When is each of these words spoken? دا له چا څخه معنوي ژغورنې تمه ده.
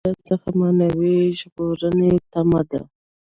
دا 0.03 0.07
له 0.11 0.13
چا 0.17 0.23
څخه 0.29 0.47
معنوي 0.59 1.17
ژغورنې 1.39 2.11
تمه 2.31 2.61
ده. 2.69 2.81